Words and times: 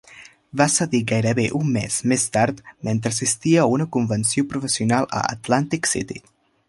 Va 0.59 0.65
cedir 0.75 1.01
gairebé 1.11 1.43
un 1.59 1.69
mes 1.75 1.97
més 2.13 2.25
tard, 2.37 2.63
mentre 2.89 3.11
assistia 3.17 3.67
a 3.67 3.67
una 3.75 3.87
convenció 3.97 4.47
professional 4.55 5.09
a 5.19 5.21
Atlantic 5.37 5.93
City. 5.95 6.19